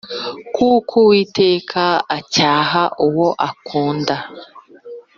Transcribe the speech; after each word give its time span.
kuko 0.55 0.93
uwiteka 1.03 1.83
acyaha 2.17 2.83
uwo 3.05 3.29
akunda, 3.49 4.15